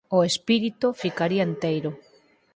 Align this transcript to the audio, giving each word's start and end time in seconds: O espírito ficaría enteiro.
O 0.17 0.19
espírito 0.29 0.87
ficaría 1.03 1.43
enteiro. 1.49 1.91